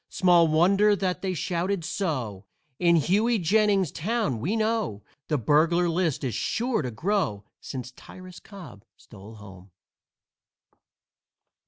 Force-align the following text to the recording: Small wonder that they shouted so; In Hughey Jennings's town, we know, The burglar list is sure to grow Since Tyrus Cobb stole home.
Small 0.09 0.47
wonder 0.47 0.95
that 0.95 1.21
they 1.21 1.35
shouted 1.35 1.85
so; 1.85 2.47
In 2.79 2.95
Hughey 2.95 3.37
Jennings's 3.37 3.91
town, 3.91 4.39
we 4.39 4.55
know, 4.55 5.03
The 5.27 5.37
burglar 5.37 5.87
list 5.89 6.23
is 6.23 6.33
sure 6.33 6.81
to 6.81 6.89
grow 6.89 7.45
Since 7.59 7.91
Tyrus 7.91 8.39
Cobb 8.39 8.83
stole 8.97 9.35
home. 9.35 9.69